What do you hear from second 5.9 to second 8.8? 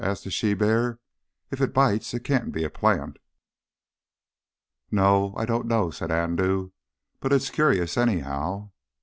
said Andoo. "But it's curious, anyhow."